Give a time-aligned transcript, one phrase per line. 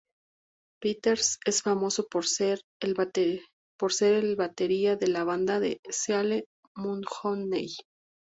[0.81, 3.43] Peters es famoso por ser el batería
[4.95, 7.69] de la banda de Seattle, Mudhoney.